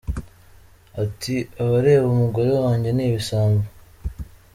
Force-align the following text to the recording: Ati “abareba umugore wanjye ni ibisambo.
Ati 1.03 1.35
“abareba 1.61 2.05
umugore 2.13 2.51
wanjye 2.63 2.89
ni 2.93 3.03
ibisambo. 3.09 3.65